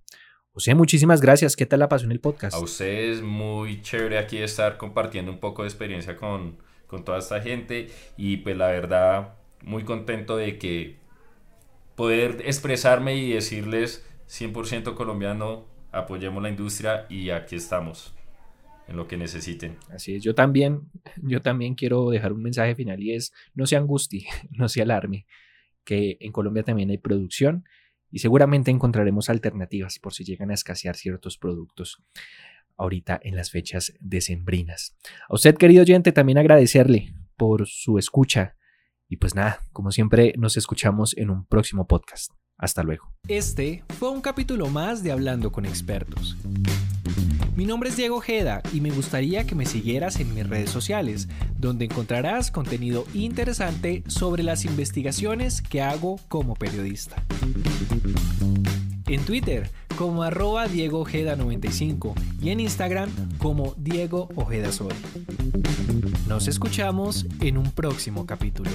José, 0.53 0.75
muchísimas 0.75 1.21
gracias. 1.21 1.57
¿Qué 1.57 1.67
tal 1.67 1.81
la 1.81 1.89
pasó 1.89 2.05
en 2.05 2.13
el 2.13 2.21
podcast? 2.21 2.55
A 2.55 2.61
ustedes 2.61 3.23
muy 3.23 3.81
chévere 3.81 4.19
aquí 4.19 4.39
estar 4.39 4.77
compartiendo 4.77 5.33
un 5.33 5.39
poco 5.39 5.63
de 5.63 5.69
experiencia 5.69 6.17
con, 6.17 6.59
con 6.87 7.05
toda 7.05 7.19
esta 7.19 7.41
gente 7.41 7.89
y 8.17 8.39
pues 8.39 8.57
la 8.57 8.67
verdad 8.67 9.35
muy 9.63 9.85
contento 9.85 10.37
de 10.37 10.59
que 10.59 10.99
poder 11.95 12.43
expresarme 12.45 13.17
y 13.17 13.33
decirles 13.33 14.07
100% 14.29 14.95
colombiano, 14.95 15.67
apoyemos 15.91 16.43
la 16.43 16.51
industria 16.51 17.07
y 17.09 17.31
aquí 17.31 17.57
estamos 17.57 18.15
en 18.93 18.99
lo 18.99 19.09
que 19.09 19.17
necesiten. 19.17 19.77
Así 19.91 20.15
es, 20.15 20.23
yo 20.23 20.35
también, 20.35 20.91
yo 21.17 21.41
también 21.41 21.75
quiero 21.75 22.11
dejar 22.11 22.33
un 22.33 22.43
mensaje 22.43 22.75
final 22.75 23.01
y 23.01 23.15
es, 23.15 23.33
no 23.55 23.67
se 23.67 23.77
angustie, 23.77 24.27
no 24.51 24.69
se 24.69 24.83
alarme, 24.83 25.27
que 25.85 26.19
en 26.21 26.31
Colombia 26.31 26.63
también 26.63 26.91
hay 26.91 26.99
producción 26.99 27.65
y 28.11 28.21
seguramente 28.21 28.71
encontraremos 28.71 29.31
alternativas 29.31 29.99
por 29.99 30.13
si 30.13 30.25
llegan 30.25 30.51
a 30.51 30.55
escasear 30.55 30.97
ciertos 30.97 31.39
productos 31.39 32.03
ahorita 32.77 33.19
en 33.23 33.35
las 33.35 33.51
fechas 33.51 33.95
decembrinas. 34.01 34.97
A 35.29 35.35
usted, 35.35 35.57
querido 35.57 35.83
oyente, 35.83 36.13
también 36.13 36.39
agradecerle 36.39 37.15
por 37.37 37.67
su 37.67 37.99
escucha 37.99 38.57
y 39.09 39.17
pues 39.17 39.35
nada, 39.35 39.61
como 39.73 39.91
siempre, 39.91 40.35
nos 40.39 40.57
escuchamos 40.57 41.17
en 41.17 41.31
un 41.31 41.45
próximo 41.47 41.87
podcast. 41.87 42.33
Hasta 42.57 42.83
luego. 42.83 43.13
Este 43.29 43.83
fue 43.99 44.11
un 44.11 44.21
capítulo 44.21 44.69
más 44.69 45.03
de 45.03 45.11
Hablando 45.11 45.51
con 45.51 45.67
Expertos. 45.67 46.37
Mi 47.55 47.67
nombre 47.67 47.91
es 47.91 47.97
Diego 47.97 48.17
Ojeda 48.17 48.63
y 48.73 48.81
me 48.81 48.91
gustaría 48.91 49.45
que 49.45 49.55
me 49.55 49.67
siguieras 49.67 50.19
en 50.21 50.35
mis 50.35 50.49
redes 50.49 50.71
sociales, 50.71 51.29
donde 51.59 51.85
encontrarás 51.85 52.51
contenido 52.51 53.05
interesante 53.13 54.03
sobre 54.07 54.43
las 54.43 54.65
investigaciones 54.65 55.61
que 55.61 55.83
hago 55.83 56.19
como 56.29 56.55
periodista. 56.55 57.23
En 59.07 59.23
Twitter 59.27 59.71
como 59.99 60.23
arroba 60.23 60.67
Diego 60.67 61.01
Ojeda 61.01 61.37
95 61.37 62.15
y 62.41 62.49
en 62.49 62.61
Instagram 62.61 63.11
como 63.37 63.75
Diego 63.77 64.31
Ojeda 64.35 64.73
Sol. 64.73 64.95
Nos 66.27 66.49
escuchamos 66.49 67.27
en 67.41 67.59
un 67.59 67.71
próximo 67.71 68.25
capítulo. 68.25 68.71